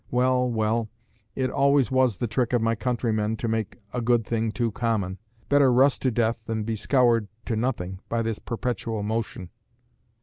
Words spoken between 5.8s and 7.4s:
to death than be scoured